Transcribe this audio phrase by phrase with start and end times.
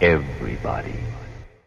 [0.00, 0.94] everybody.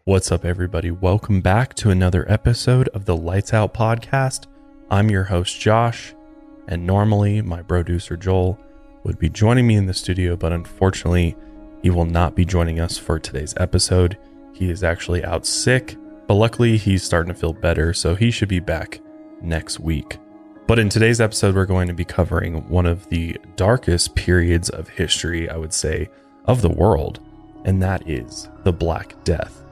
[0.04, 0.90] What's up, everybody?
[0.90, 4.46] Welcome back to another episode of the Lights Out Podcast.
[4.88, 6.14] I'm your host, Josh,
[6.68, 8.58] and normally my producer, Joel,
[9.02, 11.36] would be joining me in the studio, but unfortunately,
[11.82, 14.16] he will not be joining us for today's episode.
[14.52, 15.96] He is actually out sick,
[16.28, 19.00] but luckily, he's starting to feel better, so he should be back
[19.42, 20.18] next week.
[20.68, 24.88] But in today's episode, we're going to be covering one of the darkest periods of
[24.88, 26.08] history, I would say,
[26.44, 27.18] of the world,
[27.64, 29.62] and that is the Black Death.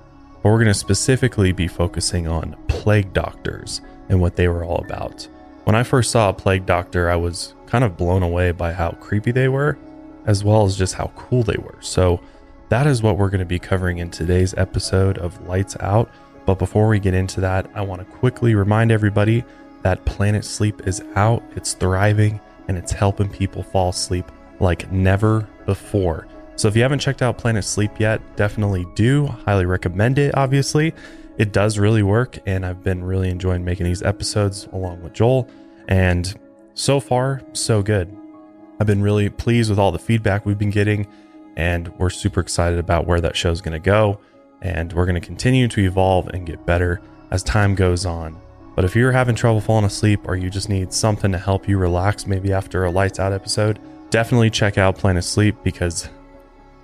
[0.42, 4.84] But we're going to specifically be focusing on plague doctors and what they were all
[4.84, 5.28] about.
[5.64, 8.92] When I first saw a plague doctor, I was kind of blown away by how
[8.92, 9.76] creepy they were,
[10.26, 11.78] as well as just how cool they were.
[11.80, 12.20] So,
[12.70, 16.10] that is what we're going to be covering in today's episode of Lights Out.
[16.44, 19.44] But before we get into that, I want to quickly remind everybody
[19.82, 25.48] that Planet Sleep is out, it's thriving, and it's helping people fall asleep like never
[25.64, 26.26] before.
[26.58, 29.26] So if you haven't checked out Planet Sleep yet, definitely do.
[29.26, 30.92] Highly recommend it, obviously.
[31.38, 35.48] It does really work, and I've been really enjoying making these episodes along with Joel.
[35.86, 36.36] And
[36.74, 38.12] so far, so good.
[38.80, 41.06] I've been really pleased with all the feedback we've been getting,
[41.56, 44.18] and we're super excited about where that show's going to go.
[44.60, 47.00] And we're going to continue to evolve and get better
[47.30, 48.36] as time goes on.
[48.74, 51.78] But if you're having trouble falling asleep or you just need something to help you
[51.78, 53.78] relax, maybe after a lights out episode,
[54.10, 56.08] definitely check out Planet Sleep because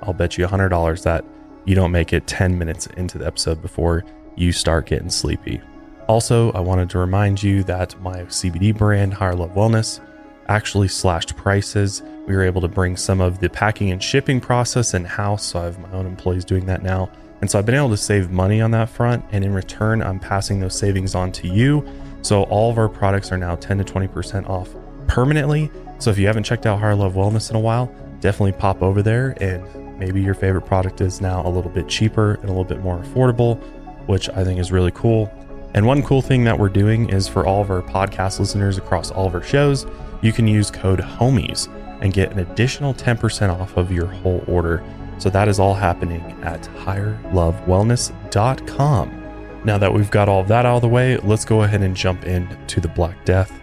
[0.02, 1.24] I'll bet you $100 that
[1.64, 4.04] you don't make it 10 minutes into the episode before
[4.36, 5.60] you start getting sleepy.
[6.08, 10.00] Also, I wanted to remind you that my CBD brand, Higher Love Wellness,
[10.48, 12.02] actually slashed prices.
[12.26, 15.46] We were able to bring some of the packing and shipping process in house.
[15.46, 17.10] So I have my own employees doing that now.
[17.40, 19.24] And so I've been able to save money on that front.
[19.32, 21.86] And in return, I'm passing those savings on to you.
[22.22, 24.74] So all of our products are now 10 to 20% off
[25.06, 25.70] permanently.
[25.98, 29.02] So if you haven't checked out Higher Love Wellness in a while, definitely pop over
[29.02, 29.66] there and
[29.98, 32.98] maybe your favorite product is now a little bit cheaper and a little bit more
[32.98, 33.58] affordable,
[34.06, 35.32] which I think is really cool.
[35.74, 39.10] And one cool thing that we're doing is for all of our podcast listeners across
[39.10, 39.86] all of our shows,
[40.22, 41.68] you can use code HOMIES
[42.00, 44.84] and get an additional 10% off of your whole order.
[45.18, 49.20] So that is all happening at higherlovewellness.com.
[49.64, 51.96] Now that we've got all of that out of the way, let's go ahead and
[51.96, 53.60] jump into the Black Death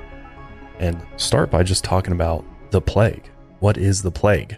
[0.80, 3.30] and start by just talking about the plague.
[3.60, 4.58] What is the plague?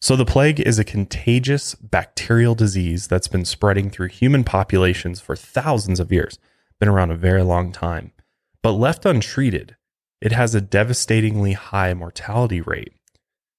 [0.00, 5.34] So, the plague is a contagious bacterial disease that's been spreading through human populations for
[5.34, 6.38] thousands of years,
[6.78, 8.12] been around a very long time.
[8.62, 9.76] But left untreated,
[10.20, 12.92] it has a devastatingly high mortality rate.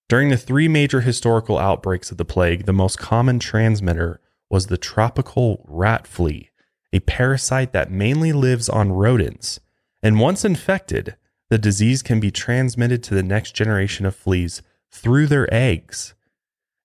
[0.07, 4.19] During the three major historical outbreaks of the plague, the most common transmitter
[4.49, 6.49] was the tropical rat flea,
[6.91, 9.59] a parasite that mainly lives on rodents.
[10.01, 11.15] And once infected,
[11.49, 16.13] the disease can be transmitted to the next generation of fleas through their eggs.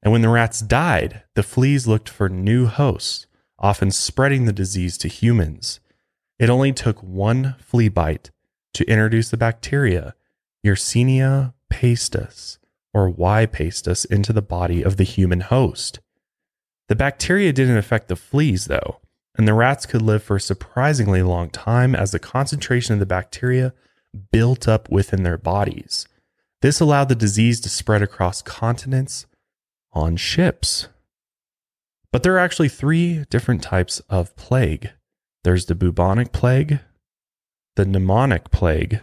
[0.04, 3.26] And when the rats died, the fleas looked for new hosts,
[3.58, 5.80] often spreading the disease to humans.
[6.38, 8.30] It only took one flea bite
[8.74, 10.14] to introduce the bacteria
[10.64, 12.58] Yersinia pestis,
[12.92, 13.46] or Y.
[13.46, 16.00] pestis, into the body of the human host.
[16.88, 19.00] The bacteria didn't affect the fleas, though,
[19.36, 23.06] and the rats could live for a surprisingly long time as the concentration of the
[23.06, 23.72] bacteria
[24.30, 26.06] built up within their bodies.
[26.60, 29.26] This allowed the disease to spread across continents
[29.94, 30.88] on ships.
[32.12, 34.90] But there are actually three different types of plague
[35.44, 36.80] there's the bubonic plague,
[37.76, 39.00] the pneumonic plague,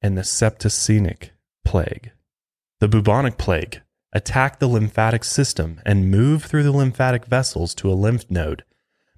[0.00, 1.30] and the septicemic
[1.64, 2.12] plague.
[2.78, 3.82] The bubonic plague
[4.12, 8.64] attack the lymphatic system and move through the lymphatic vessels to a lymph node.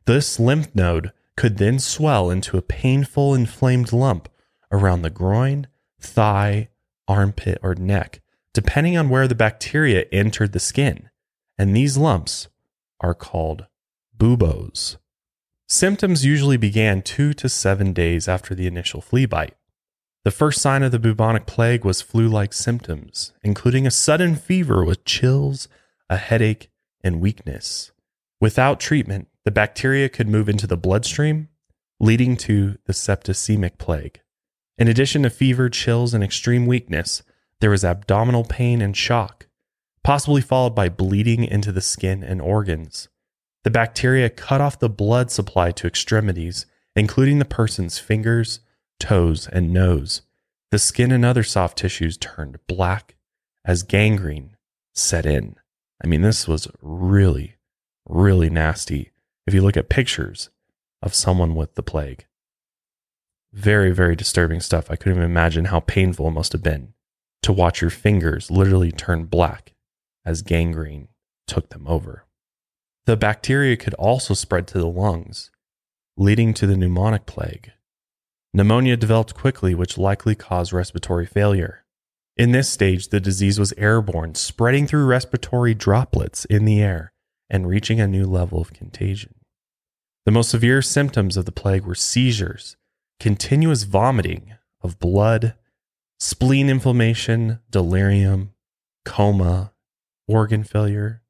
[0.07, 4.31] This lymph node could then swell into a painful inflamed lump
[4.73, 5.67] around the groin,
[6.01, 6.71] thigh,
[7.07, 8.23] armpit, or neck,
[8.55, 11.11] depending on where the bacteria entered the skin.
[11.59, 12.49] And these lumps
[13.01, 13.67] are called
[14.17, 14.97] buboes.
[15.67, 19.57] Symptoms usually began two to seven days after the initial flea bite.
[20.25, 24.85] The first sign of the bubonic plague was flu like symptoms, including a sudden fever
[24.85, 25.69] with chills,
[26.09, 26.71] a headache,
[27.03, 27.93] and weakness.
[28.41, 31.49] Without treatment, the bacteria could move into the bloodstream,
[32.01, 34.21] leading to the septicemic plague.
[34.79, 37.23] In addition to fever, chills, and extreme weakness,
[37.65, 39.47] there was abdominal pain and shock,
[40.03, 43.09] possibly followed by bleeding into the skin and organs.
[43.63, 48.61] The bacteria cut off the blood supply to extremities, including the person's fingers,
[49.01, 50.21] toes, and nose.
[50.73, 53.15] The skin and other soft tissues turned black
[53.65, 54.59] as gangrene
[54.93, 55.57] set in.
[56.05, 57.55] I mean, this was really,
[58.07, 59.13] really nasty
[59.47, 60.51] if you look at pictures
[61.01, 62.27] of someone with the plague.
[63.55, 64.91] Very, very disturbing stuff.
[64.91, 66.93] I couldn't even imagine how painful it must have been
[67.45, 69.75] to watch your fingers literally turn black
[70.25, 71.09] as gangrene
[71.47, 72.25] took them over.
[73.05, 75.51] The bacteria could also spread to the lungs,
[76.17, 77.73] leading to the pneumonic plague.
[78.55, 81.85] Pneumonia developed quickly, which likely caused respiratory failure.
[82.35, 87.13] In this stage, the disease was airborne, spreading through respiratory droplets in the air
[87.51, 89.35] and reaching a new level of contagion.
[90.25, 92.77] The most severe symptoms of the plague were seizures,
[93.21, 95.55] continuous vomiting of blood,
[96.25, 98.55] spleen inflammation, delirium,
[99.05, 99.75] coma,
[100.27, 101.21] organ failure,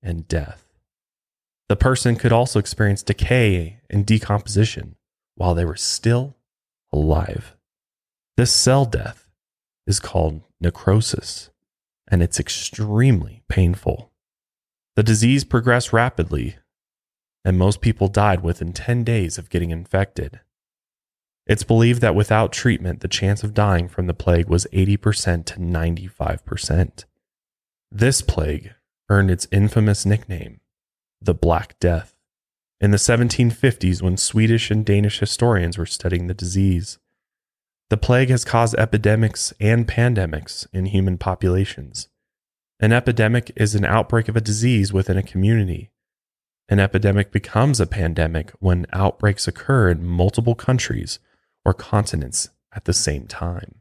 [0.00, 0.64] and death.
[1.68, 4.94] The person could also experience decay and decomposition
[5.34, 6.36] while they were still
[6.92, 7.56] alive.
[8.36, 9.26] This cell death
[9.88, 11.50] is called necrosis,
[12.06, 14.12] and it's extremely painful.
[14.94, 16.58] The disease progressed rapidly,
[17.44, 20.38] and most people died within 10 days of getting infected.
[21.48, 25.54] It's believed that without treatment, the chance of dying from the plague was 80% to
[25.54, 27.04] 95%.
[27.90, 28.74] This plague
[29.08, 30.60] earned its infamous nickname,
[31.22, 32.14] the Black Death,
[32.80, 36.98] in the 1750s when Swedish and Danish historians were studying the disease.
[37.88, 42.08] The plague has caused epidemics and pandemics in human populations.
[42.78, 45.90] An epidemic is an outbreak of a disease within a community.
[46.68, 51.18] An epidemic becomes a pandemic when outbreaks occur in multiple countries
[51.68, 53.74] or continents at the same time.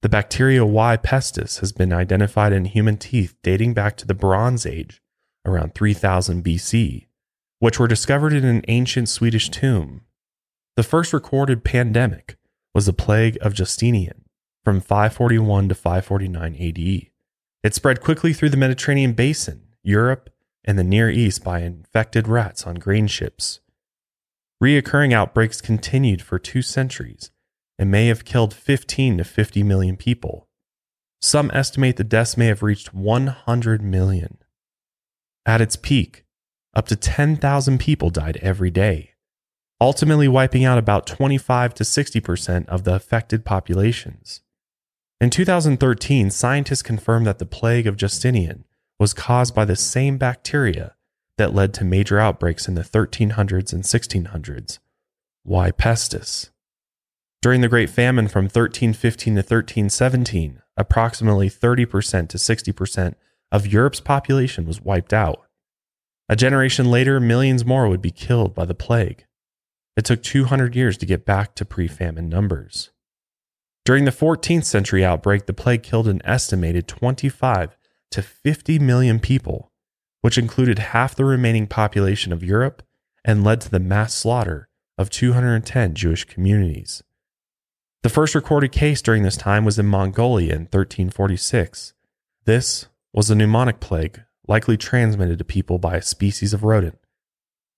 [0.00, 0.96] The bacteria Y.
[0.96, 5.02] pestis has been identified in human teeth dating back to the Bronze Age
[5.44, 7.08] around 3000 BC,
[7.58, 10.06] which were discovered in an ancient Swedish tomb.
[10.76, 12.38] The first recorded pandemic
[12.74, 14.24] was the plague of Justinian
[14.64, 17.10] from 541 to 549 AD.
[17.62, 20.30] It spread quickly through the Mediterranean basin, Europe,
[20.64, 23.60] and the Near East by infected rats on grain ships.
[24.62, 27.30] Reoccurring outbreaks continued for two centuries
[27.78, 30.48] and may have killed 15 to 50 million people.
[31.22, 34.36] Some estimate the deaths may have reached 100 million.
[35.46, 36.24] At its peak,
[36.74, 39.14] up to 10,000 people died every day,
[39.80, 44.42] ultimately wiping out about 25 to 60% of the affected populations.
[45.22, 48.66] In 2013, scientists confirmed that the plague of Justinian
[48.98, 50.94] was caused by the same bacteria
[51.40, 54.78] that led to major outbreaks in the 1300s and 1600s.
[55.42, 55.70] Y.
[55.70, 56.50] pestis?
[57.40, 63.14] During the Great Famine from 1315 to 1317, approximately 30% to 60%
[63.50, 65.46] of Europe's population was wiped out.
[66.28, 69.24] A generation later, millions more would be killed by the plague.
[69.96, 72.90] It took 200 years to get back to pre famine numbers.
[73.86, 77.78] During the 14th century outbreak, the plague killed an estimated 25
[78.10, 79.69] to 50 million people,
[80.20, 82.82] which included half the remaining population of Europe
[83.24, 84.68] and led to the mass slaughter
[84.98, 87.02] of 210 Jewish communities.
[88.02, 91.92] The first recorded case during this time was in Mongolia in 1346.
[92.44, 96.98] This was a pneumonic plague likely transmitted to people by a species of rodent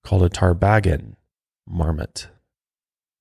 [0.05, 1.17] called a tarbagan
[1.67, 2.29] marmot.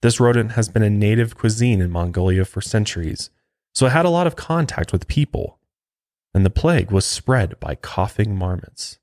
[0.02, 3.30] This rodent has been a native cuisine in Mongolia for centuries,
[3.74, 5.60] so it had a lot of contact with people,
[6.34, 9.00] and the plague was spread by coughing marmots.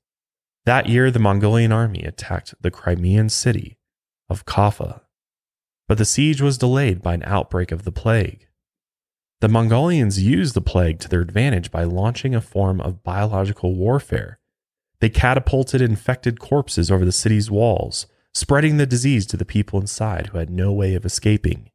[0.65, 3.77] That year, the Mongolian army attacked the Crimean city
[4.29, 5.01] of Kaffa,
[5.87, 8.47] but the siege was delayed by an outbreak of the plague.
[9.41, 14.37] The Mongolians used the plague to their advantage by launching a form of biological warfare.
[14.99, 20.27] They catapulted infected corpses over the city's walls, spreading the disease to the people inside
[20.27, 21.71] who had no way of escaping.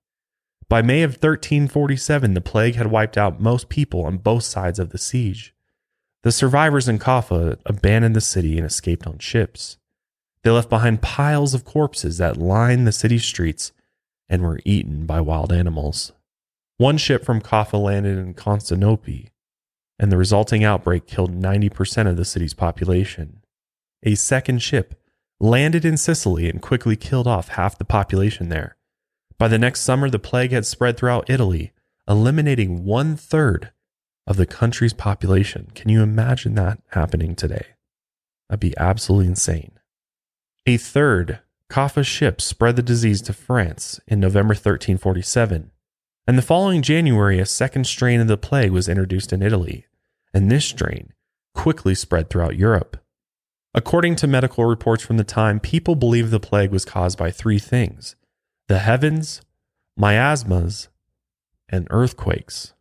[0.68, 4.90] By May of 1347, the plague had wiped out most people on both sides of
[4.90, 5.53] the siege.
[6.24, 9.76] The survivors in Kaffa abandoned the city and escaped on ships.
[10.42, 13.72] They left behind piles of corpses that lined the city streets
[14.26, 16.12] and were eaten by wild animals.
[16.78, 19.28] One ship from Kaffa landed in Constantinople,
[19.98, 23.42] and the resulting outbreak killed 90% of the city's population.
[24.02, 24.98] A second ship
[25.40, 28.78] landed in Sicily and quickly killed off half the population there.
[29.36, 31.74] By the next summer, the plague had spread throughout Italy,
[32.08, 33.72] eliminating one third
[34.26, 35.70] of the country's population.
[35.74, 37.66] Can you imagine that happening today?
[38.48, 39.72] That'd be absolutely insane.
[40.66, 41.40] A third
[41.70, 45.70] Kaffa ship spread the disease to France in November 1347
[46.26, 49.86] and the following January, a second strain of the plague was introduced in Italy,
[50.32, 51.12] and this strain
[51.54, 52.96] quickly spread throughout Europe.
[53.74, 57.58] According to medical reports from the time, people believed the plague was caused by three
[57.58, 58.16] things
[58.68, 59.42] the heavens,
[59.96, 60.88] miasmas,
[61.68, 62.72] and earthquakes.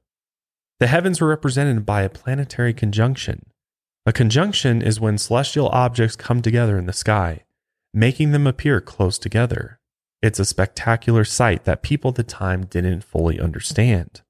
[0.84, 3.46] The heavens were represented by a planetary conjunction.
[4.06, 7.46] A conjunction is when celestial objects come together in the sky,
[7.94, 9.80] making them appear close together.
[10.22, 14.24] It's a spectacular sight that people at the time didn't fully understand.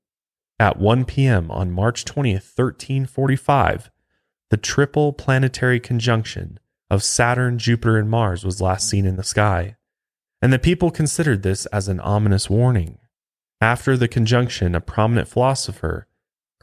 [0.60, 1.50] At 1 p.m.
[1.50, 3.90] on March 20th, 1345,
[4.52, 9.76] the triple planetary conjunction of Saturn, Jupiter, and Mars was last seen in the sky,
[10.40, 13.00] and the people considered this as an ominous warning.
[13.60, 16.06] After the conjunction, a prominent philosopher,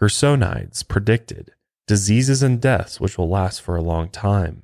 [0.01, 1.53] Gersonides, predicted
[1.87, 4.63] diseases and deaths which will last for a long time.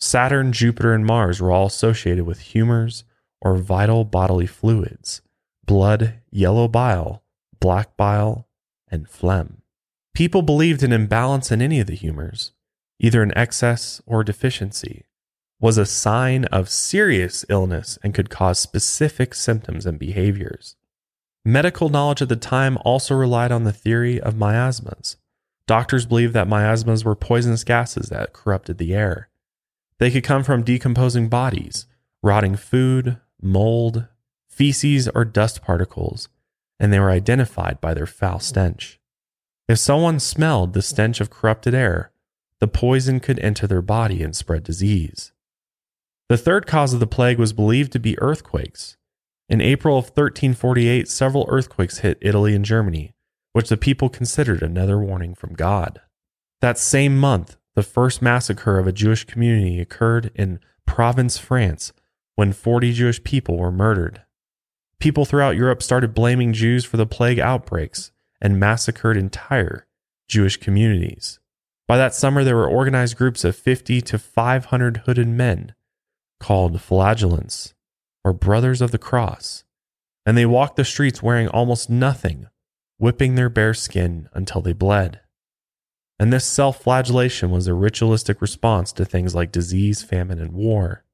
[0.00, 3.04] Saturn, Jupiter, and Mars were all associated with humors
[3.40, 5.22] or vital bodily fluids,
[5.64, 7.22] blood, yellow bile,
[7.60, 8.48] black bile,
[8.90, 9.62] and phlegm.
[10.14, 12.52] People believed an imbalance in any of the humors,
[12.98, 15.04] either an excess or deficiency,
[15.60, 20.76] was a sign of serious illness and could cause specific symptoms and behaviors.
[21.48, 25.16] Medical knowledge at the time also relied on the theory of miasmas.
[25.66, 29.30] Doctors believed that miasmas were poisonous gases that corrupted the air.
[29.96, 31.86] They could come from decomposing bodies,
[32.22, 34.08] rotting food, mold,
[34.50, 36.28] feces, or dust particles,
[36.78, 39.00] and they were identified by their foul stench.
[39.70, 42.10] If someone smelled the stench of corrupted air,
[42.58, 45.32] the poison could enter their body and spread disease.
[46.28, 48.97] The third cause of the plague was believed to be earthquakes.
[49.48, 53.14] In April of 1348, several earthquakes hit Italy and Germany,
[53.54, 56.02] which the people considered another warning from God.
[56.60, 61.94] That same month, the first massacre of a Jewish community occurred in Provence, France,
[62.34, 64.22] when 40 Jewish people were murdered.
[65.00, 68.10] People throughout Europe started blaming Jews for the plague outbreaks
[68.42, 69.86] and massacred entire
[70.28, 71.38] Jewish communities.
[71.86, 75.74] By that summer, there were organized groups of 50 to 500 hooded men
[76.38, 77.72] called flagellants
[78.24, 79.64] or brothers of the cross,
[80.26, 82.48] and they walked the streets wearing almost nothing,
[82.98, 85.20] whipping their bare skin until they bled.
[86.18, 91.04] And this self flagellation was a ritualistic response to things like disease, famine, and war.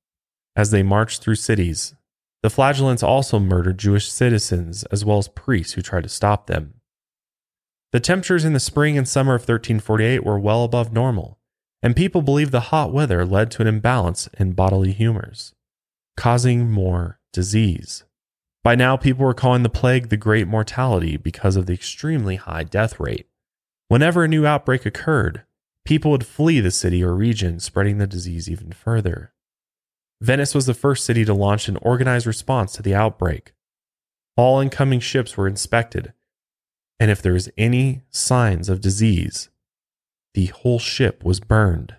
[0.56, 1.94] As they marched through cities,
[2.42, 6.74] the flagellants also murdered Jewish citizens as well as priests who tried to stop them.
[7.92, 11.38] The temperatures in the spring and summer of 1348 were well above normal,
[11.82, 15.54] and people believed the hot weather led to an imbalance in bodily humors,
[16.16, 18.04] causing more disease.
[18.62, 22.64] By now, people were calling the plague the Great Mortality because of the extremely high
[22.64, 23.26] death rate.
[23.88, 25.42] Whenever a new outbreak occurred,
[25.84, 29.32] people would flee the city or region, spreading the disease even further.
[30.20, 33.52] Venice was the first city to launch an organized response to the outbreak.
[34.36, 36.14] All incoming ships were inspected
[37.00, 39.50] and if there was any signs of disease,
[40.34, 41.94] the whole ship was burned.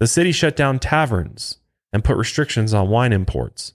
[0.00, 1.58] The city shut down taverns
[1.94, 3.72] and put restrictions on wine imports.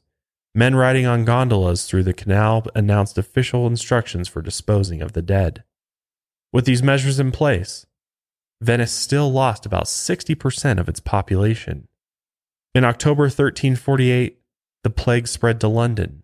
[0.53, 5.63] Men riding on gondolas through the canal announced official instructions for disposing of the dead.
[6.53, 7.87] With these measures in place,
[8.61, 11.87] Venice still lost about 60% of its population.
[12.75, 14.39] In October 1348,
[14.83, 16.23] the plague spread to London,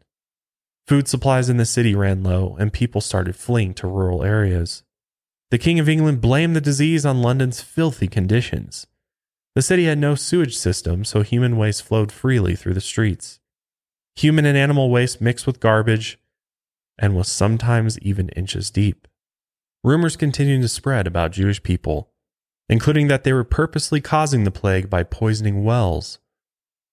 [0.88, 4.84] Food supplies in the city ran low, and people started fleeing to rural areas.
[5.50, 8.86] The King of England blamed the disease on London's filthy conditions.
[9.56, 13.40] The city had no sewage system, so human waste flowed freely through the streets.
[14.18, 16.20] Human and animal waste mixed with garbage
[16.98, 19.08] and was sometimes even inches deep.
[19.84, 22.12] Rumors continued to spread about Jewish people,
[22.68, 26.20] including that they were purposely causing the plague by poisoning wells.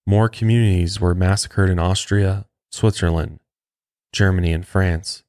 [0.06, 3.40] More communities were massacred in Austria, Switzerland,
[4.12, 5.24] Germany, and France.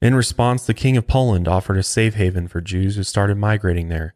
[0.00, 3.88] In response, the King of Poland offered a safe haven for Jews who started migrating
[3.88, 4.14] there,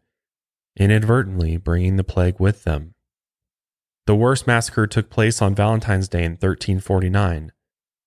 [0.77, 2.93] inadvertently bringing the plague with them.
[4.07, 7.51] The worst massacre took place on Valentine's Day in 1349.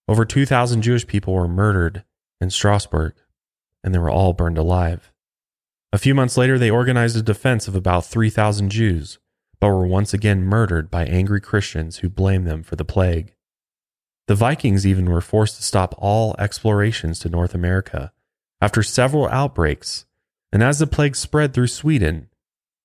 [0.08, 2.04] Over 2,000 Jewish people were murdered
[2.40, 3.14] in Strasbourg,
[3.82, 5.12] and they were all burned alive.
[5.92, 9.18] A few months later, they organized a defense of about 3,000 Jews,
[9.60, 13.34] but were once again murdered by angry Christians who blamed them for the plague.
[14.26, 18.12] The Vikings even were forced to stop all explorations to North America
[18.60, 20.06] after several outbreaks,
[20.52, 22.28] and as the plague spread through Sweden,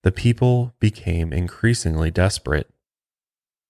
[0.03, 2.70] the people became increasingly desperate.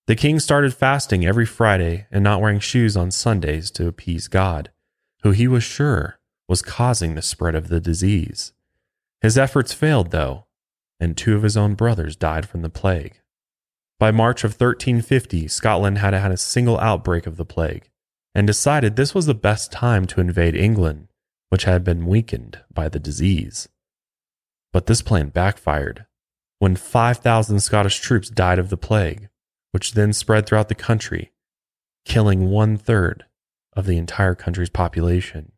[0.07, 4.71] The king started fasting every Friday and not wearing shoes on Sundays to appease God,
[5.23, 8.53] who he was sure was causing the spread of the disease.
[9.21, 10.45] His efforts failed, though,
[10.99, 13.19] and two of his own brothers died from the plague.
[13.99, 17.89] By March of 1350, Scotland had had a single outbreak of the plague
[18.33, 21.07] and decided this was the best time to invade England,
[21.49, 23.67] which had been weakened by the disease.
[24.71, 26.05] But this plan backfired
[26.59, 29.29] when 5,000 Scottish troops died of the plague,
[29.71, 31.31] which then spread throughout the country,
[32.05, 33.25] killing one third
[33.73, 35.51] of the entire country's population.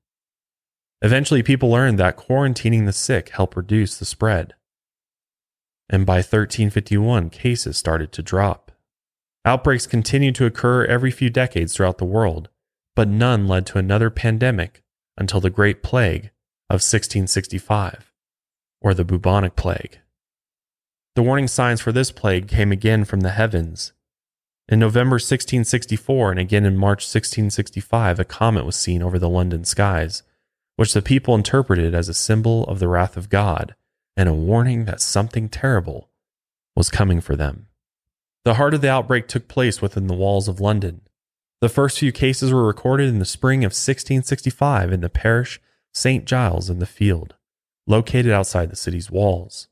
[1.01, 4.53] Eventually, people learned that quarantining the sick helped reduce the spread
[5.91, 8.71] and by 1351, cases started to drop.
[9.43, 12.47] Outbreaks continued to occur every few decades throughout the world,
[12.95, 14.83] but none led to another pandemic
[15.17, 16.31] until the Great Plague
[16.69, 18.13] of 1665,
[18.81, 19.99] or the bubonic plague.
[21.13, 23.91] The warning signs for this plague came again from the heavens.
[24.69, 29.65] In November 1664 and again in March 1665, a comet was seen over the London
[29.65, 30.23] skies,
[30.77, 33.75] which the people interpreted as a symbol of the wrath of God
[34.15, 36.09] and a warning that something terrible
[36.77, 37.67] was coming for them.
[38.45, 41.01] The heart of the outbreak took place within the walls of London.
[41.59, 45.59] The first few cases were recorded in the spring of 1665 in the parish
[45.93, 46.23] St.
[46.23, 47.35] Giles in the Field,
[47.85, 49.67] located outside the city's walls.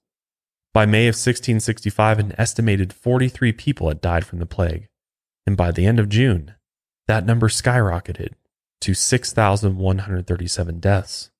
[0.73, 4.88] By May of 1665, an estimated 43 people had died from the plague,
[5.47, 6.53] and by the end of June,
[7.07, 8.33] that number skyrocketed
[8.81, 11.31] to 6,137 deaths.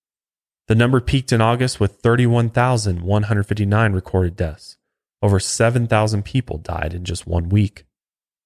[0.68, 4.78] The number peaked in August with 31,159 recorded deaths.
[5.22, 7.86] Over 7,000 people died in just one week.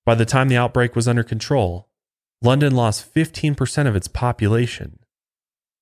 [0.06, 1.88] By the time the outbreak was under control,
[2.42, 5.00] London lost 15% of its population.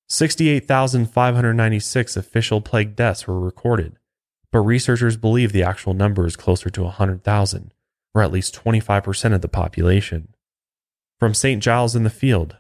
[0.10, 3.98] 68,596 official plague deaths were recorded,
[4.52, 7.74] but researchers believe the actual number is closer to 100,000,
[8.14, 10.36] or at least 25% of the population.
[11.20, 11.62] From St.
[11.62, 12.58] Giles in the Field,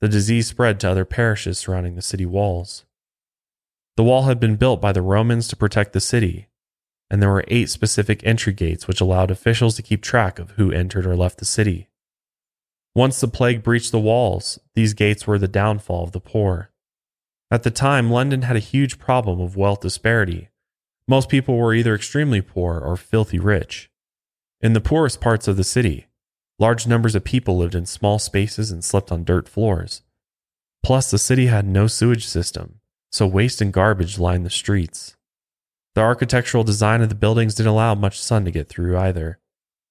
[0.00, 2.84] the disease spread to other parishes surrounding the city walls.
[3.96, 6.48] The wall had been built by the Romans to protect the city,
[7.10, 10.70] and there were eight specific entry gates which allowed officials to keep track of who
[10.70, 11.88] entered or left the city.
[12.94, 16.70] Once the plague breached the walls, these gates were the downfall of the poor.
[17.50, 20.48] At the time, London had a huge problem of wealth disparity.
[21.08, 23.90] Most people were either extremely poor or filthy rich.
[24.60, 26.06] In the poorest parts of the city,
[26.58, 30.02] large numbers of people lived in small spaces and slept on dirt floors.
[30.82, 32.80] Plus, the city had no sewage system,
[33.12, 35.16] so waste and garbage lined the streets.
[35.94, 39.38] The architectural design of the buildings didn't allow much sun to get through either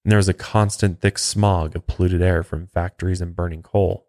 [0.06, 4.06] and there was a constant thick smog of polluted air from factories and burning coal.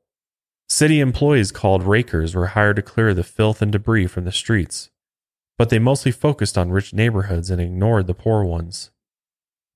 [0.69, 4.91] City employees called rakers were hired to clear the filth and debris from the streets,
[5.57, 8.91] but they mostly focused on rich neighborhoods and ignored the poor ones.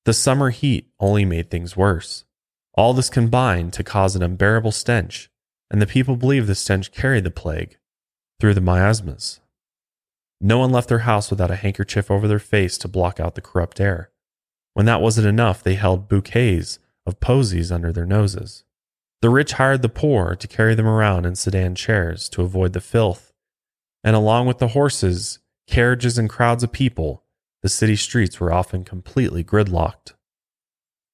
[0.06, 2.26] The summer heat only made things worse.
[2.74, 5.30] All this combined to cause an unbearable stench,
[5.70, 7.78] and the people believed the stench carried the plague
[8.40, 9.40] through the miasmas.
[10.40, 13.42] No one left their house without a handkerchief over their face to block out the
[13.42, 14.10] corrupt air.
[14.74, 18.64] When that wasn't enough, they held bouquets of posies under their noses.
[19.22, 22.82] The rich hired the poor to carry them around in sedan chairs to avoid the
[22.82, 23.34] filth.
[24.04, 25.38] And along with the horses,
[25.72, 27.24] carriages, and crowds of people,
[27.64, 30.14] the city streets were often completely gridlocked.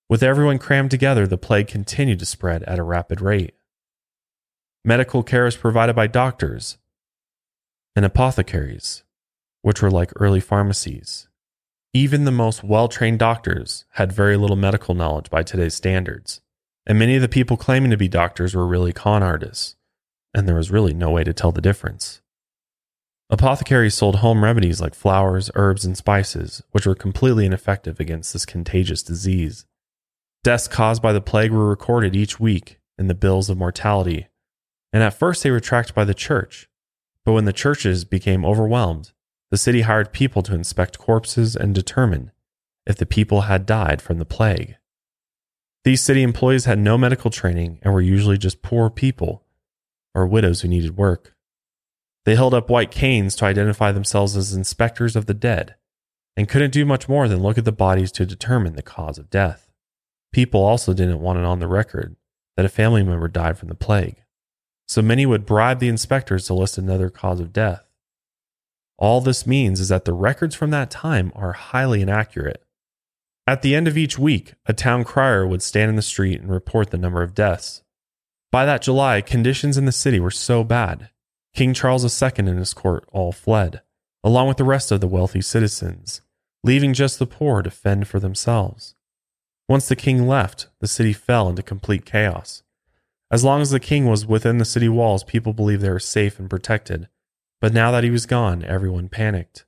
[0.09, 3.53] With everyone crammed together, the plague continued to spread at a rapid rate.
[4.83, 6.77] Medical care was provided by doctors
[7.95, 9.03] and apothecaries,
[9.61, 11.27] which were like early pharmacies.
[11.93, 16.41] Even the most well trained doctors had very little medical knowledge by today's standards,
[16.85, 19.75] and many of the people claiming to be doctors were really con artists,
[20.33, 22.21] and there was really no way to tell the difference.
[23.29, 28.45] Apothecaries sold home remedies like flowers, herbs, and spices, which were completely ineffective against this
[28.45, 29.65] contagious disease.
[30.43, 34.27] Deaths caused by the plague were recorded each week in the bills of mortality,
[34.93, 36.69] and at first they were tracked by the church.
[37.25, 39.11] But when the churches became overwhelmed,
[39.51, 42.31] the city hired people to inspect corpses and determine
[42.85, 44.77] if the people had died from the plague.
[45.83, 49.43] These city employees had no medical training and were usually just poor people
[50.15, 51.33] or widows who needed work.
[52.27, 55.75] They held up white canes to identify themselves as inspectors of the dead
[56.35, 59.29] and couldn't do much more than look at the bodies to determine the cause of
[59.29, 59.71] death.
[60.33, 62.17] People also didn't want it on the record
[62.57, 64.17] that a family member died from the plague,
[64.89, 67.85] so many would bribe the inspectors to list another cause of death.
[68.97, 72.61] All this means is that the records from that time are highly inaccurate.
[73.47, 76.51] At the end of each week, a town crier would stand in the street and
[76.51, 77.83] report the number of deaths.
[78.51, 81.09] By that July, conditions in the city were so bad,
[81.57, 83.81] King Charles II and his court all fled,
[84.23, 86.21] along with the rest of the wealthy citizens,
[86.63, 88.95] leaving just the poor to fend for themselves.
[89.67, 92.63] Once the king left, the city fell into complete chaos.
[93.29, 96.39] As long as the king was within the city walls, people believed they were safe
[96.39, 97.09] and protected
[97.59, 99.65] but now that he was gone, everyone panicked.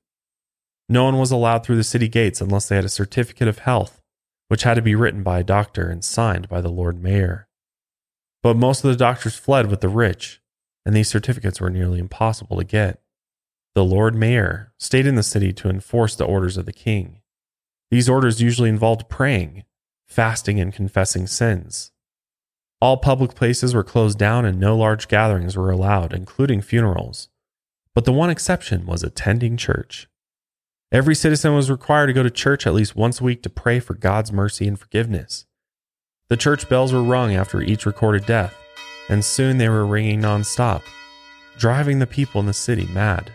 [0.87, 4.01] No one was allowed through the city gates unless they had a certificate of health,
[4.47, 7.47] which had to be written by a doctor and signed by the Lord Mayor.
[8.41, 10.38] But most of the doctors fled with the rich,
[10.89, 13.01] and these certificates were nearly impossible to get.
[13.75, 17.21] The Lord Mayor stayed in the city to enforce the orders of the king.
[17.91, 19.65] These orders usually involved praying,
[20.07, 21.91] fasting, and confessing sins.
[22.81, 27.29] All public places were closed down and no large gatherings were allowed, including funerals
[27.99, 30.07] but the one exception was attending church.
[30.91, 33.81] Every citizen was required to go to church at least once a week to pray
[33.81, 35.45] for God's mercy and forgiveness.
[36.29, 38.55] The church bells were rung after each recorded death,
[39.09, 40.83] and soon they were ringing nonstop,
[41.57, 43.31] driving the people in the city mad.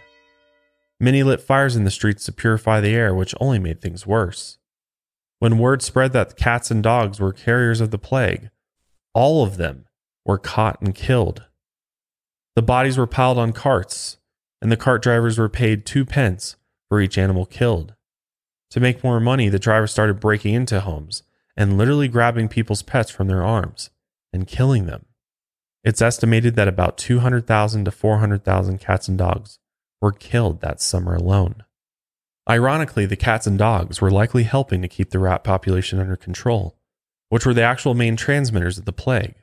[1.00, 4.58] Many lit fires in the streets to purify the air, which only made things worse.
[5.40, 8.50] When word spread that cats and dogs were carriers of the plague,
[9.12, 9.84] all of them
[10.24, 11.44] were caught and killed.
[12.56, 14.16] The bodies were piled on carts,
[14.62, 16.56] and the cart drivers were paid two pence
[16.88, 17.94] for each animal killed.
[18.70, 21.22] To make more money, the drivers started breaking into homes
[21.56, 23.90] and literally grabbing people's pets from their arms
[24.32, 25.04] and killing them.
[25.84, 29.58] It's estimated that about 200,000 to 400,000 cats and dogs
[30.00, 31.62] were killed that summer alone.
[32.48, 36.76] Ironically, the cats and dogs were likely helping to keep the rat population under control,
[37.28, 39.34] which were the actual main transmitters of the plague.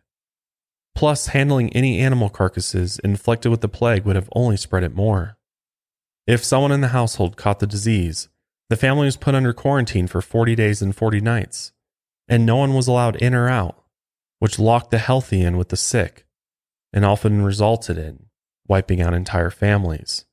[0.95, 5.38] Plus, handling any animal carcasses infected with the plague would have only spread it more.
[6.27, 8.30] If someone in the household caught the disease,
[8.69, 11.71] the family was put under quarantine for 40 days and 40 nights,
[12.27, 13.84] and no one was allowed in or out,
[14.39, 16.25] which locked the healthy in with the sick,
[16.93, 18.25] and often resulted in
[18.67, 20.25] wiping out entire families.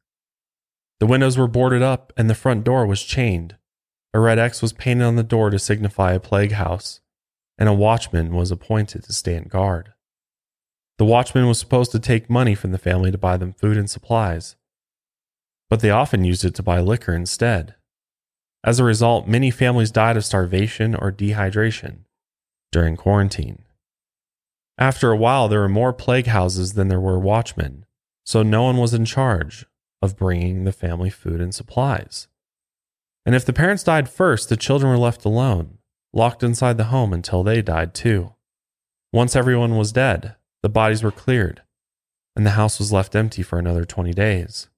[1.00, 3.56] The windows were boarded up and the front door was chained.
[4.14, 7.00] A red X was painted on the door to signify a plague house,
[7.58, 9.92] and a watchman was appointed to stand guard.
[10.98, 13.88] The watchman was supposed to take money from the family to buy them food and
[13.88, 14.56] supplies,
[15.70, 17.74] but they often used it to buy liquor instead.
[18.64, 22.00] As a result, many families died of starvation or dehydration
[22.72, 23.62] during quarantine.
[24.78, 27.84] After a while, there were more plague houses than there were watchmen,
[28.24, 29.66] so no one was in charge
[30.00, 32.28] of bringing the family food and supplies.
[33.26, 35.78] And if the parents died first, the children were left alone,
[36.12, 38.34] locked inside the home until they died too.
[39.12, 41.62] Once everyone was dead, the bodies were cleared,
[42.36, 44.68] and the house was left empty for another 20 days.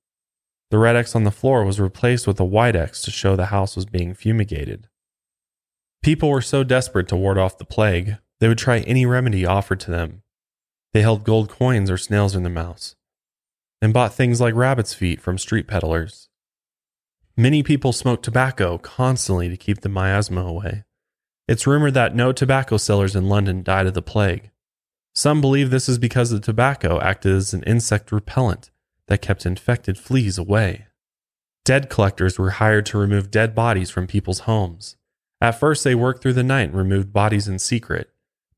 [0.70, 3.46] The red X on the floor was replaced with a white X to show the
[3.46, 4.88] house was being fumigated.
[6.02, 9.80] People were so desperate to ward off the plague, they would try any remedy offered
[9.80, 10.22] to them.
[10.92, 12.96] They held gold coins or snails in their mouths,
[13.80, 16.28] and bought things like rabbit's feet from street peddlers.
[17.36, 20.84] Many people smoked tobacco constantly to keep the miasma away.
[21.46, 24.50] It's rumored that no tobacco sellers in London died of the plague.
[25.14, 28.70] Some believe this is because the tobacco acted as an insect repellent
[29.06, 30.86] that kept infected fleas away.
[31.64, 34.96] Dead collectors were hired to remove dead bodies from people's homes.
[35.40, 38.10] At first, they worked through the night and removed bodies in secret,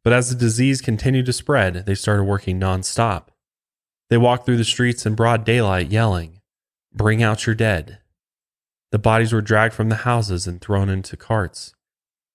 [0.04, 3.28] but as the disease continued to spread, they started working nonstop.
[4.10, 6.40] They walked through the streets in broad daylight yelling,
[6.94, 7.98] Bring out your dead.
[8.90, 11.74] The bodies were dragged from the houses and thrown into carts.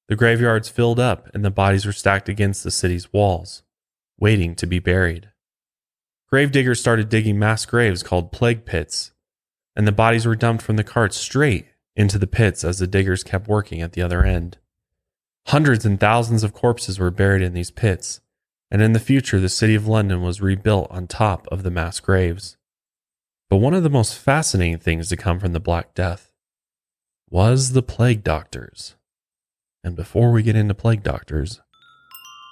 [0.07, 3.61] The graveyards filled up and the bodies were stacked against the city's walls,
[4.17, 5.29] waiting to be buried.
[6.31, 9.11] Gravediggers started digging mass graves called plague pits,
[9.75, 13.23] and the bodies were dumped from the carts straight into the pits as the diggers
[13.23, 14.57] kept working at the other end.
[15.47, 18.19] Hundreds and thousands of corpses were buried in these pits,
[18.69, 22.01] and in the future, the city of London was rebuilt on top of the mass
[22.01, 22.57] graves.
[23.49, 26.33] But one of the most fascinating things to come from the Black Death
[27.29, 28.97] was the plague doctors.
[29.85, 31.61] And before we get into plague doctors,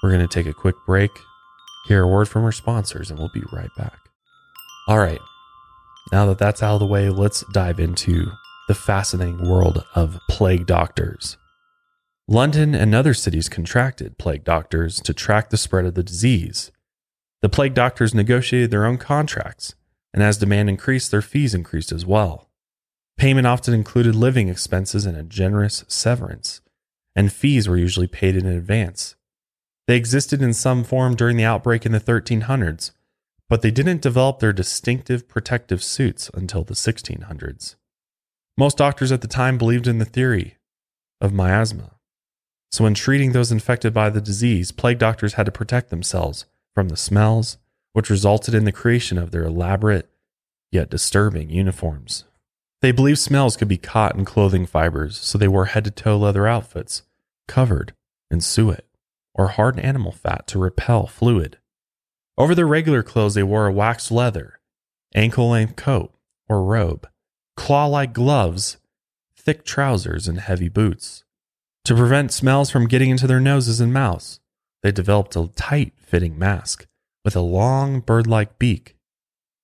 [0.02, 1.12] we're going to take a quick break,
[1.90, 3.98] hear a word from our sponsors, and we'll be right back.
[4.88, 5.20] All right,
[6.14, 8.32] now that that's out of the way, let's dive into
[8.70, 11.36] the fascinating world of plague doctors.
[12.28, 16.72] London and other cities contracted plague doctors to track the spread of the disease.
[17.44, 19.76] The plague doctors negotiated their own contracts,
[20.12, 22.50] and as demand increased, their fees increased as well.
[23.18, 26.62] Payment often included living expenses and a generous severance,
[27.16, 29.16] and fees were usually paid in advance.
[29.88, 32.92] They existed in some form during the outbreak in the 1300s,
[33.48, 37.76] but they didn't develop their distinctive protective suits until the 1600s.
[38.58, 40.58] Most doctors at the time believed in the theory
[41.22, 41.95] of miasma,
[42.76, 46.90] so, when treating those infected by the disease, plague doctors had to protect themselves from
[46.90, 47.58] the smells,
[47.94, 50.10] which resulted in the creation of their elaborate
[50.74, 52.26] yet disturbing uniforms.
[52.82, 56.18] They believed smells could be caught in clothing fibers, so they wore head to toe
[56.18, 57.04] leather outfits
[57.48, 57.94] covered
[58.30, 58.84] in suet
[59.34, 61.58] or hard animal fat to repel fluid.
[62.38, 64.60] Over their regular clothes, they wore a waxed leather,
[65.14, 66.14] ankle length coat
[66.50, 67.08] or robe,
[67.56, 68.76] claw like gloves,
[69.34, 71.24] thick trousers, and heavy boots.
[71.86, 74.40] To prevent smells from getting into their noses and mouths,
[74.82, 76.88] they developed a tight fitting mask
[77.24, 78.98] with a long bird like beak.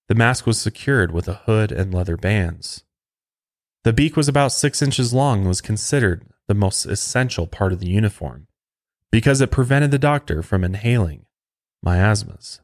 [0.07, 2.83] The mask was secured with a hood and leather bands.
[3.83, 7.79] The beak was about six inches long and was considered the most essential part of
[7.79, 8.45] the uniform
[9.11, 11.25] because it prevented the doctor from inhaling
[11.81, 12.61] miasmas.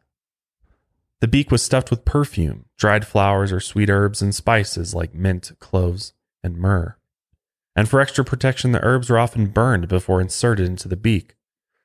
[1.20, 5.54] The beak was stuffed with perfume, dried flowers, or sweet herbs and spices like mint,
[5.60, 6.98] cloves, and myrrh
[7.78, 11.36] and for extra protection, the herbs were often burned before inserted into the beak,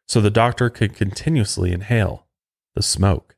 [0.08, 2.26] so the doctor could continuously inhale
[2.74, 3.36] the smoke.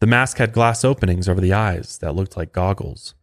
[0.00, 3.14] The mask had glass openings over the eyes that looked like goggles.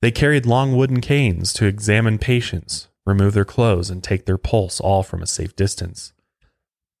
[0.00, 4.80] They carried long wooden canes to examine patients, remove their clothes, and take their pulse,
[4.80, 6.12] all from a safe distance.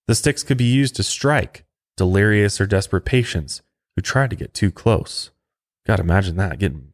[0.08, 1.64] The sticks could be used to strike
[1.96, 3.62] delirious or desperate patients
[3.94, 5.30] who tried to get too close.
[5.86, 6.92] God, imagine that getting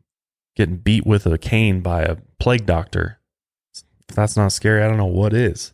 [0.56, 3.18] getting beat with a cane by a plague doctor.
[4.08, 5.72] If that's not scary, I don't know what is.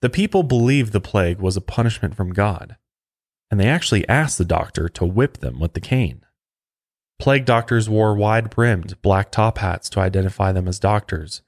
[0.00, 2.76] The people believed the plague was a punishment from God,
[3.50, 6.24] and they actually asked the doctor to whip them with the cane.
[7.18, 11.42] Plague doctors wore wide brimmed black top hats to identify them as doctors,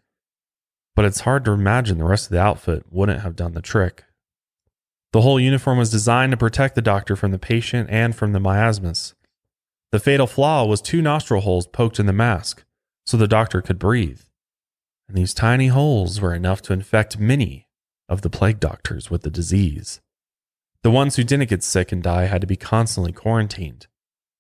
[0.95, 4.05] but it's hard to imagine the rest of the outfit wouldn't have done the trick.
[5.13, 8.41] The whole uniform was designed to protect the doctor from the patient and from the
[8.41, 9.15] miasmas.
[9.91, 12.65] The fatal flaw was two nostril holes poked in the mask
[13.07, 14.23] so the doctor could breathe.
[15.09, 17.69] And these tiny holes were enough to infect many
[18.09, 20.01] of the plague doctors with the disease.
[20.83, 23.87] The ones who didn't get sick and die had to be constantly quarantined.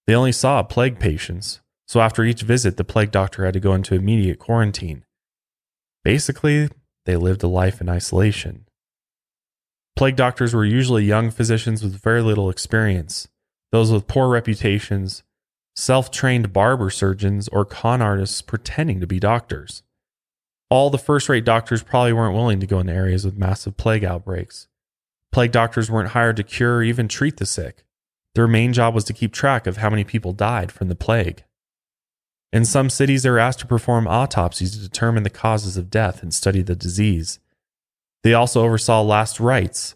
[0.07, 3.75] They only saw plague patients, so after each visit, the plague doctor had to go
[3.75, 5.05] into immediate quarantine.
[6.03, 6.69] Basically,
[7.07, 8.67] they lived a life in isolation.
[9.97, 13.29] Plague doctors were usually young physicians with very little experience,
[13.73, 15.23] those with poor reputations,
[15.77, 19.83] self trained barber surgeons, or con artists pretending to be doctors.
[20.75, 24.03] All the first rate doctors probably weren't willing to go into areas with massive plague
[24.03, 24.67] outbreaks.
[25.31, 27.85] Plague doctors weren't hired to cure or even treat the sick.
[28.35, 31.45] Their main job was to keep track of how many people died from the plague.
[32.53, 36.25] In some cities, they were asked to perform autopsies to determine the causes of death
[36.25, 37.39] and study the disease.
[38.25, 39.95] They also oversaw last rites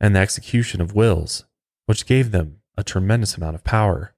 [0.00, 1.44] and the execution of wills,
[1.84, 4.14] which gave them a tremendous amount of power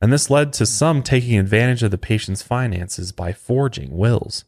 [0.00, 4.44] and this led to some taking advantage of the patient's finances by forging wills.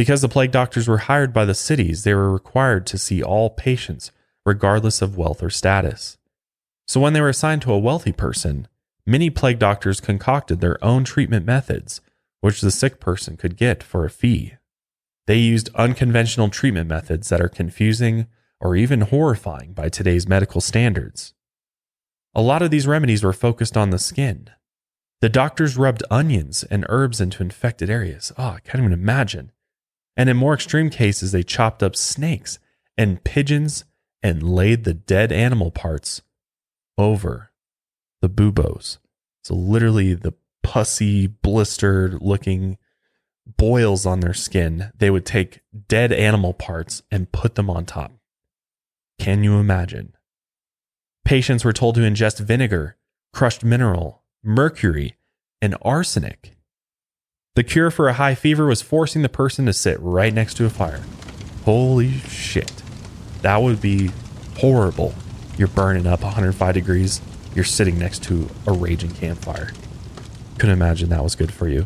[0.00, 3.50] Because the plague doctors were hired by the cities, they were required to see all
[3.50, 4.12] patients,
[4.46, 6.16] regardless of wealth or status.
[6.88, 8.66] So when they were assigned to a wealthy person,
[9.06, 12.00] many plague doctors concocted their own treatment methods,
[12.40, 14.54] which the sick person could get for a fee.
[15.26, 18.26] They used unconventional treatment methods that are confusing
[18.58, 21.34] or even horrifying by today's medical standards.
[22.34, 24.48] A lot of these remedies were focused on the skin.
[25.20, 28.32] The doctors rubbed onions and herbs into infected areas.
[28.38, 29.52] Oh, I can't even imagine.
[30.16, 32.58] And in more extreme cases, they chopped up snakes
[32.98, 33.84] and pigeons
[34.22, 36.22] and laid the dead animal parts
[36.98, 37.52] over
[38.20, 38.98] the buboes.
[39.44, 42.76] So, literally, the pussy, blistered looking
[43.56, 48.12] boils on their skin, they would take dead animal parts and put them on top.
[49.18, 50.14] Can you imagine?
[51.24, 52.96] Patients were told to ingest vinegar,
[53.32, 55.16] crushed mineral, mercury,
[55.60, 56.56] and arsenic.
[57.60, 60.64] The cure for a high fever was forcing the person to sit right next to
[60.64, 61.02] a fire.
[61.66, 62.82] Holy shit.
[63.42, 64.12] That would be
[64.56, 65.14] horrible.
[65.58, 67.20] You're burning up 105 degrees,
[67.54, 69.72] you're sitting next to a raging campfire.
[70.58, 71.84] Couldn't imagine that was good for you.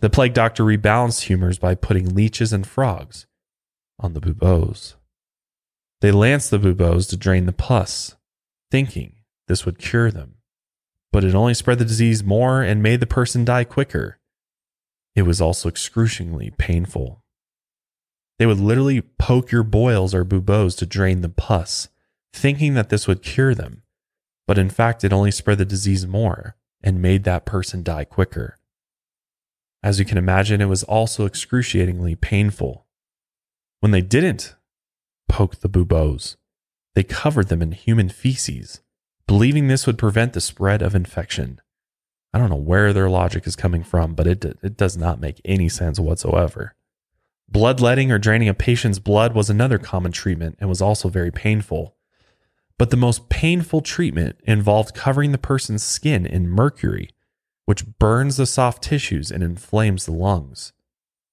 [0.00, 3.26] The plague doctor rebalanced humors by putting leeches and frogs
[4.00, 4.96] on the buboes.
[6.00, 8.16] They lanced the buboes to drain the pus
[8.70, 10.36] thinking this would cure them.
[11.12, 14.18] But it only spread the disease more and made the person die quicker.
[15.16, 17.22] It was also excruciatingly painful.
[18.38, 21.88] They would literally poke your boils or buboes to drain the pus,
[22.34, 23.82] thinking that this would cure them.
[24.46, 28.58] But in fact, it only spread the disease more and made that person die quicker.
[29.82, 32.86] As you can imagine, it was also excruciatingly painful.
[33.80, 34.54] When they didn't
[35.28, 36.36] poke the buboes,
[36.94, 38.80] they covered them in human feces,
[39.26, 41.60] believing this would prevent the spread of infection.
[42.36, 45.40] I don't know where their logic is coming from, but it, it does not make
[45.46, 46.74] any sense whatsoever.
[47.48, 51.96] Bloodletting or draining a patient's blood was another common treatment and was also very painful.
[52.76, 57.08] But the most painful treatment involved covering the person's skin in mercury,
[57.64, 60.74] which burns the soft tissues and inflames the lungs.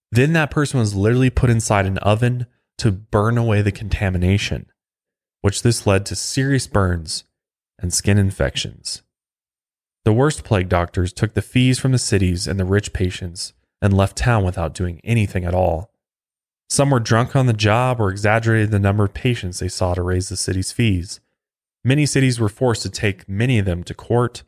[0.10, 2.46] Then that person was literally put inside an oven
[2.78, 4.68] to burn away the contamination
[5.42, 7.26] which this led to serious burns
[7.78, 9.04] and skin infections.
[10.06, 13.96] The worst plague doctors took the fees from the cities and the rich patients and
[13.96, 15.92] left town without doing anything at all.
[16.70, 20.02] Some were drunk on the job or exaggerated the number of patients they saw to
[20.02, 21.22] raise the city's fees.
[21.84, 24.44] Many cities were forced to take many of them to court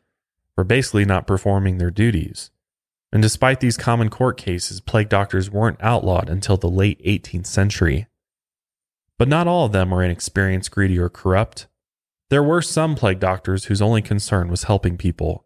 [0.56, 2.52] for basically not performing their duties.
[3.12, 8.08] And despite these common court cases, plague doctors weren't outlawed until the late 18th century.
[9.18, 11.68] But not all of them were inexperienced, greedy, or corrupt.
[12.30, 15.45] There were some plague doctors whose only concern was helping people.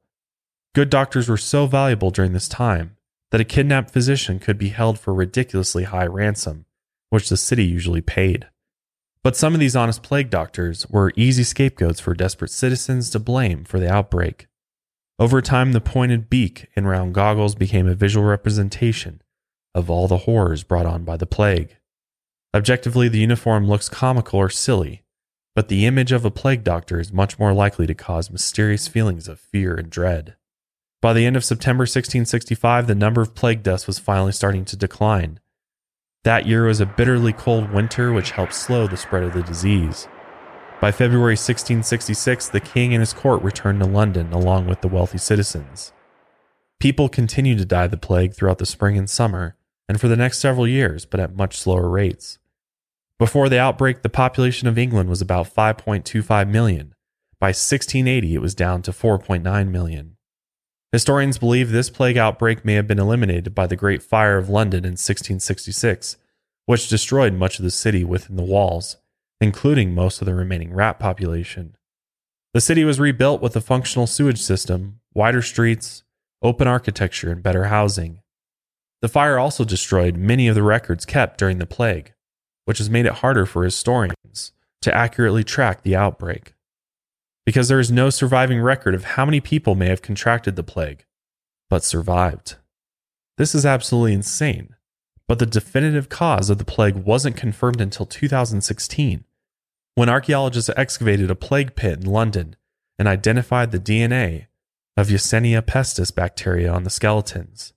[0.75, 2.95] Good doctors were so valuable during this time
[3.31, 6.65] that a kidnapped physician could be held for ridiculously high ransom,
[7.09, 8.47] which the city usually paid.
[9.23, 13.65] But some of these honest plague doctors were easy scapegoats for desperate citizens to blame
[13.65, 14.47] for the outbreak.
[15.17, 19.21] Over time, the pointed beak and round goggles became a visual representation
[19.75, 21.75] of all the horrors brought on by the plague.
[22.53, 25.03] Objectively, the uniform looks comical or silly,
[25.55, 29.27] but the image of a plague doctor is much more likely to cause mysterious feelings
[29.27, 30.35] of fear and dread.
[31.01, 34.75] By the end of September 1665, the number of plague deaths was finally starting to
[34.75, 35.39] decline.
[36.23, 40.09] That year was a bitterly cold winter, which helped slow the spread of the disease.
[40.81, 45.17] By February 1666, the king and his court returned to London along with the wealthy
[45.17, 45.93] citizens.
[46.79, 49.55] People continued to die of the plague throughout the spring and summer,
[49.87, 52.39] and for the next several years, but at much slower rates.
[53.17, 56.93] Before the outbreak, the population of England was about 5.25 million.
[57.39, 60.17] By 1680, it was down to 4.9 million.
[60.91, 64.85] Historians believe this plague outbreak may have been eliminated by the Great Fire of London
[64.85, 66.17] in 1666,
[66.65, 68.97] which destroyed much of the city within the walls
[69.41, 71.75] including most of the remaining rat population.
[72.53, 76.03] The city was rebuilt with a functional sewage system, wider streets,
[76.41, 78.19] open architecture, and better housing.
[79.01, 82.13] The fire also destroyed many of the records kept during the plague,
[82.65, 86.53] which has made it harder for historians to accurately track the outbreak.
[87.49, 91.07] Because there is no surviving record of how many people may have contracted the plague,
[91.67, 92.57] but survived.
[93.39, 94.75] This is absolutely insane,
[95.27, 99.23] but the definitive cause of the plague wasn't confirmed until 2016
[99.95, 102.55] when archaeologists excavated a plague pit in London
[102.99, 104.45] and identified the DNA
[104.95, 107.73] of Yersinia pestis bacteria on the skeletons.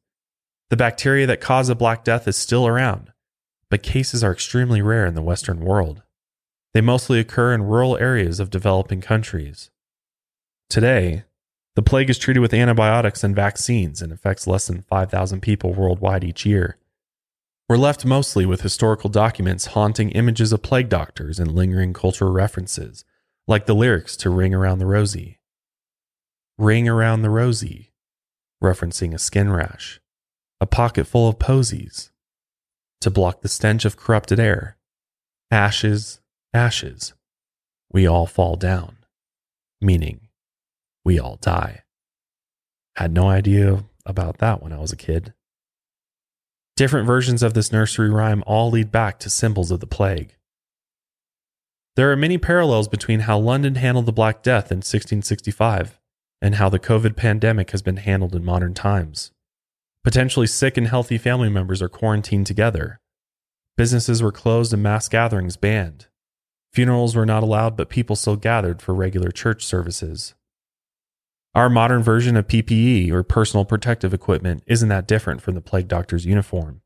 [0.69, 3.11] The bacteria that caused the Black Death is still around,
[3.71, 6.03] but cases are extremely rare in the Western world.
[6.75, 9.71] They mostly occur in rural areas of developing countries.
[10.71, 11.25] Today,
[11.75, 16.25] the plague is treated with antibiotics and vaccines and affects less than 5,000 people worldwide
[16.25, 16.79] each year.
[17.69, 23.05] We're left mostly with historical documents haunting images of plague doctors and lingering cultural references,
[23.47, 25.39] like the lyrics to Ring Around the Rosie.
[26.59, 27.93] Ring Around the Rosie,
[28.63, 30.01] referencing a skin rash,
[30.61, 32.11] a pocket full of posies,
[33.01, 34.77] to block the stench of corrupted air.
[35.51, 36.21] Ashes,
[36.55, 37.15] ashes,
[37.93, 38.99] we all fall down,
[39.81, 40.29] meaning
[41.05, 41.83] we all die.
[42.97, 45.33] Had no idea about that when I was a kid.
[46.77, 50.37] Different versions of this nursery rhyme all lead back to symbols of the plague.
[51.97, 56.01] There are many parallels between how London handled the Black Death in 1665
[56.41, 59.31] and how the COVID pandemic has been handled in modern times.
[60.03, 62.99] Potentially sick and healthy family members are quarantined together.
[63.77, 66.09] Businesses were closed and mass gatherings banned.
[66.73, 70.35] Funerals were not allowed, but people still gathered for regular church services.
[71.55, 75.87] Our modern version of PPE or personal protective equipment isn't that different from the plague
[75.87, 76.81] doctor's uniform.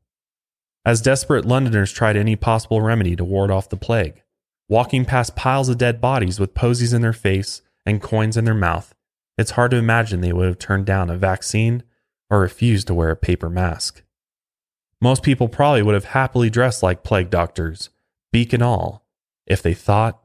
[0.85, 4.23] As desperate Londoners tried any possible remedy to ward off the plague,
[4.67, 8.53] walking past piles of dead bodies with posies in their face and coins in their
[8.53, 8.93] mouth,
[9.37, 11.83] it's hard to imagine they would have turned down a vaccine
[12.29, 14.03] or refused to wear a paper mask.
[14.99, 17.89] Most people probably would have happily dressed like plague doctors,
[18.33, 19.06] beak and all,
[19.47, 20.21] if they thought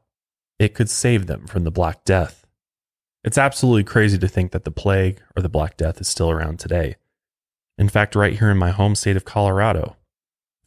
[0.59, 2.45] it could save them from the Black Death.
[3.23, 6.59] It's absolutely crazy to think that the plague or the Black Death is still around
[6.59, 6.97] today.
[7.77, 9.95] In fact, right here in my home state of Colorado,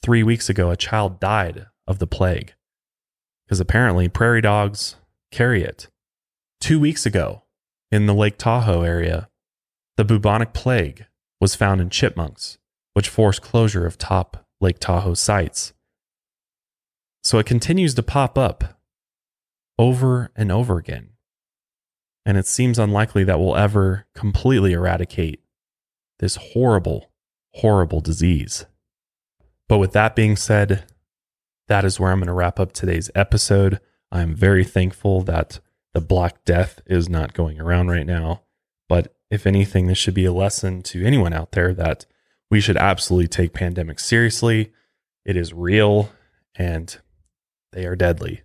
[0.02, 2.54] three weeks ago, a child died of the plague
[3.46, 4.96] because apparently prairie dogs
[5.30, 5.88] carry it.
[6.60, 7.42] Two weeks ago,
[7.92, 9.28] in the Lake Tahoe area,
[9.96, 11.06] the bubonic plague
[11.40, 12.58] was found in chipmunks,
[12.94, 15.72] which forced closure of top Lake Tahoe sites.
[17.26, 18.78] So it continues to pop up
[19.80, 21.10] over and over again
[22.24, 25.40] and it seems unlikely that we'll ever completely eradicate
[26.20, 27.10] this horrible,
[27.54, 28.66] horrible disease.
[29.68, 30.84] But with that being said,
[31.66, 33.80] that is where I'm going to wrap up today's episode.
[34.12, 35.58] I'm very thankful that
[35.94, 38.42] the Black Death is not going around right now.
[38.88, 42.06] But if anything, this should be a lesson to anyone out there that
[42.52, 44.72] we should absolutely take pandemics seriously.
[45.24, 46.12] It is real
[46.56, 46.96] and
[47.72, 48.42] they are deadly.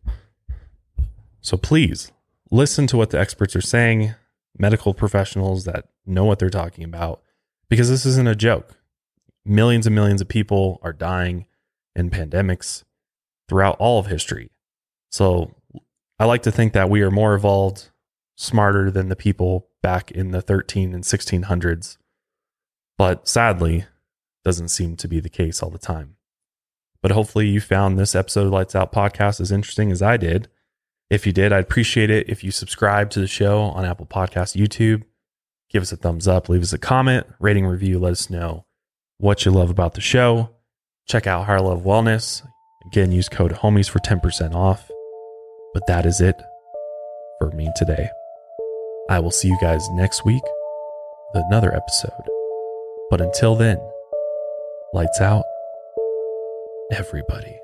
[1.42, 2.12] So please
[2.50, 4.14] listen to what the experts are saying,
[4.58, 7.22] medical professionals that know what they're talking about,
[7.70, 8.78] because this isn't a joke.
[9.46, 11.46] Millions and millions of people are dying
[11.96, 12.84] in pandemics
[13.50, 14.52] throughout all of history.
[15.10, 15.56] So
[16.20, 17.90] I like to think that we are more evolved,
[18.36, 21.98] smarter than the people back in the 13 and 1600s.
[22.98, 23.86] But sadly,
[24.44, 26.18] doesn't seem to be the case all the time.
[27.02, 30.48] But hopefully you found this episode of Lights Out podcast as interesting as I did.
[31.10, 34.56] If you did, I'd appreciate it if you subscribe to the show on Apple Podcast,
[34.56, 35.04] YouTube.
[35.70, 38.00] Give us a thumbs up, leave us a comment, rating, review.
[38.00, 38.66] Let us know
[39.18, 40.50] what you love about the show.
[41.08, 42.46] Check out Higher Love Wellness.
[42.88, 44.90] Again, use code HOMIES for 10% off.
[45.74, 46.36] But that is it
[47.40, 48.10] for me today.
[49.10, 50.44] I will see you guys next week.
[51.34, 52.12] with another episode.
[53.10, 53.78] But until then,
[54.94, 55.46] lights out,
[56.92, 57.61] everybody.